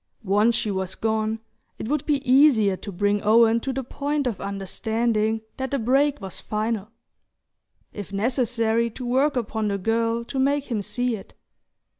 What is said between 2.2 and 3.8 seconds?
easier to bring Owen to